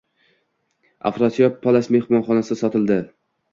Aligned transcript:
Afrosiyob-palas 1.09 1.91
mehmonxonasi 1.99 2.61
sotildi 2.65 3.01